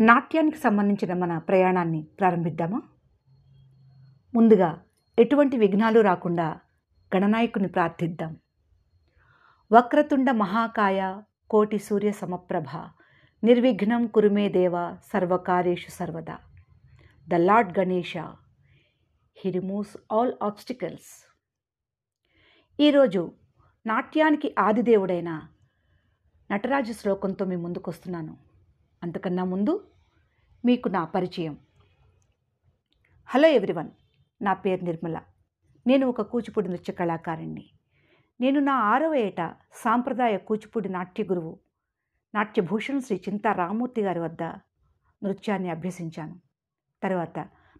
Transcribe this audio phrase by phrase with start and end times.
[0.00, 2.82] నాట్యానికి సంబంధించిన మన ప్రయాణాన్ని ప్రారంభిద్దామా?
[4.34, 4.84] ముందుగా
[5.18, 6.60] ఎటువంటి విఘ్నాలు రాకుండా
[7.16, 8.36] గణనాయకుని ప్రార్థిద్దాం.
[9.72, 12.66] వక్రతుండ మహాకాయ కోటి సూర్య సమప్రభ
[13.44, 16.38] నిర్విఘ్నం కురుమే దేవ సర్వకార్యేషు సర్వదా.
[17.28, 18.16] The Lord Ganesha
[19.36, 21.12] he removes all obstacles.
[22.80, 23.32] ఈరోజు
[23.86, 25.42] నాట్యానికి ఆదిదేవుడైన
[26.50, 28.51] నటరాజు శ్లోకంతో మీ ముందుకు వస్తున్నాను
[29.02, 29.84] అంతకన్నా ముందు
[30.64, 31.58] మీకు నా పరిచయం.
[33.26, 33.90] హలో ఎవ్రీవన్
[34.42, 35.20] నా పేరు నిర్మల.
[35.86, 37.64] నేను ఒక కూచిపూడి నృత్య కళాకారిణి
[38.40, 41.58] నేను నా ఆరవ ఏట సాంప్రదాయ కూచిపూడి నాట్య గురువు.
[42.34, 44.42] నాట్యభూషణ్ శ్రీ చింతా రామూర్తి గారి వద్ద
[45.22, 46.40] నృత్యాన్ని అభ్యసించాను.
[47.02, 47.38] తర్వాత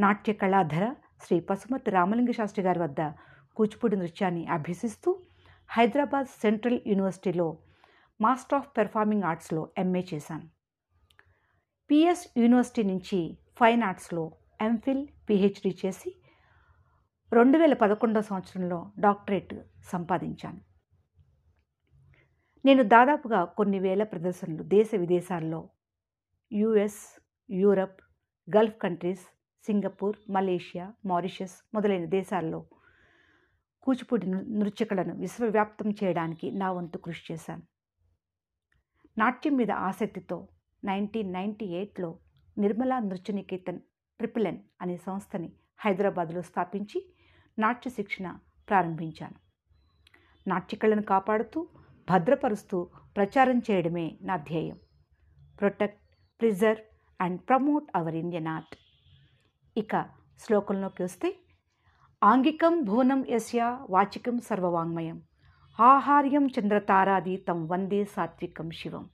[0.00, 3.12] నాట్య కళాధర శ్రీ పశుమతి రామలింగ శాస్త్రి గారి వద్ద
[3.56, 5.22] కూచిపూడి నృత్యాన్ని అభ్యసిస్తూ
[5.68, 7.58] హైదరాబాద్ సెంట్రల్ యూనివర్సిటీలో
[8.20, 10.63] మాస్టర్ ఆఫ్ పెర్ఫార్మింగ్ ఆర్ట్స్లో ఎంఏ చేశాను.
[11.90, 16.10] పిఎస్ యూనివర్సిటీ నుంచి ఫైన్ ఆర్ట్స్లో ఎంఫిల్ పిహెచ్డి చేసి
[17.32, 19.54] రెండు వేల పదకొండవ సంవత్సరంలో డాక్టరేట్
[19.84, 20.60] సంపాదించాను.
[22.64, 25.68] నేను దాదాపుగా కొన్ని వేల ప్రదర్శనలు దేశ విదేశాల్లో
[26.52, 28.00] US Europe
[28.56, 29.24] Gulf countries
[29.64, 32.60] Singapore Malaysia Mauritius మొదలైన దేశాల్లో
[33.82, 37.62] కూచిపూడి నృత్యకళను విశ్వవ్యాప్తం చేయడానికి నా వంతు కృషి చేశాను.
[39.18, 40.48] నాట్యం మీద ఆసక్తితో
[40.84, 42.18] నైన్టీన్ నైంటీ ఎయిట్లో
[42.58, 43.80] నిర్మలా నృత్యనికేతన్
[44.18, 47.14] ట్రిపుల్ ఎన్ అనే సంస్థని హైదరాబాద్లో స్థాపించి
[47.58, 49.34] నాట్య శిక్షణ ప్రారంభించాను
[50.48, 51.68] నాట్యకళను కాపాడుతూ
[52.10, 54.78] భద్రపరుస్తూ ప్రచారం చేయడమే నా ధ్యేయం.
[55.60, 56.00] Protect
[56.40, 56.82] preserve
[57.20, 58.76] and promote our Indian art.
[59.76, 60.00] ఇక
[60.38, 61.36] శ్లోకంలోకి వస్తే
[62.24, 65.22] ఆంగికం భువనం యస్య వాచికం సర్వవాంగ్మయం.
[65.80, 69.10] ఆహార్యం చంద్రతారాదీతం వందే సాత్వికం శివం.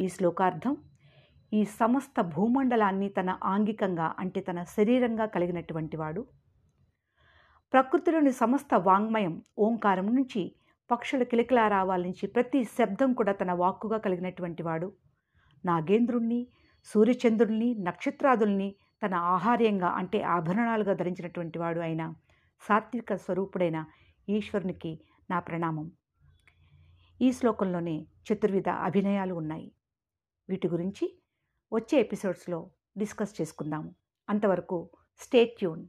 [0.00, 0.76] ఈ శ్లోకార్థం
[1.52, 6.26] ఈ సమస్త భూమండలాన్ని తన ఆంగికంగా అంటే తన శరీరంగా కలిగినటువంటి వాడు.
[7.72, 10.54] ప్రకృతిలోని సమస్త వాంగ్మయం ఓంకారం నుంచి
[10.90, 14.92] పక్షుల కిలకిలారావాల నుంచి ప్రతి శబ్దం కూడా తన వాక్కుగా కలిగినటువంటి వాడు.
[15.64, 16.46] నాగేంద్రుణ్ణి
[16.84, 18.74] సూర్యచంద్రుల్ని నక్షత్రాదుల్ని
[19.06, 22.14] తన ఆహార్యంగా అంటే ఆభరణాలుగా ధరించినటువంటి వాడు అయిన
[22.68, 23.84] సాత్విక స్వరూపుడైన
[24.28, 25.00] ఈశ్వరునికి
[25.30, 25.92] నా ప్రణామం.
[27.20, 29.72] ఈ శ్లోకంలోనే చతుర్విధ అభినయాలు ఉన్నాయి.
[30.48, 31.18] వీటి గురించి
[31.72, 33.94] వచ్చే ఎపిసోడ్స్లో డిస్కస్ చేసుకుందాము.
[34.28, 35.86] అంతవరకు స్టే ట్యూన్